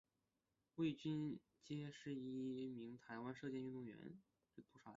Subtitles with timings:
[0.77, 2.19] 魏均珩是一
[2.71, 3.95] 名台湾射箭运动员。